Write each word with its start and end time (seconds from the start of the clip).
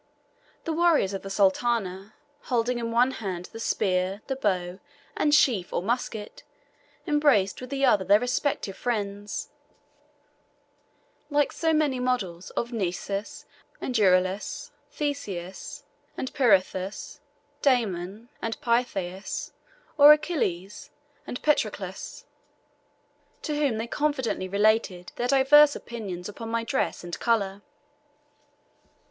The 0.63 0.73
warriors 0.73 1.13
of 1.13 1.21
the 1.21 1.29
Sultana, 1.29 2.15
holding 2.45 2.79
in 2.79 2.89
one 2.91 3.11
hand 3.11 3.49
the 3.51 3.59
spear, 3.59 4.23
the 4.25 4.35
bow, 4.35 4.79
and 5.15 5.31
sheaf 5.31 5.71
or 5.71 5.83
musket, 5.83 6.41
embraced 7.05 7.61
with 7.61 7.69
the 7.69 7.85
other 7.85 8.03
their 8.03 8.19
respective 8.19 8.75
friends, 8.75 9.49
like 11.29 11.51
so 11.51 11.71
many 11.71 11.99
models 11.99 12.49
of 12.57 12.73
Nisus 12.73 13.45
and 13.79 13.95
Euryalus, 13.95 14.71
Theseus 14.89 15.83
and 16.17 16.33
Pirithous, 16.33 17.19
Damon 17.61 18.29
and 18.41 18.59
Pythias, 18.59 19.53
or 19.99 20.13
Achilles 20.13 20.89
and 21.27 21.39
Patroclus, 21.43 22.25
to 23.43 23.55
whom 23.55 23.77
they 23.77 23.85
confidentially 23.85 24.49
related 24.49 25.11
their 25.17 25.27
divers 25.27 25.75
opinions 25.75 26.27
upon 26.27 26.49
my 26.49 26.63
dress 26.63 27.03
and 27.03 27.19
colour. 27.19 27.61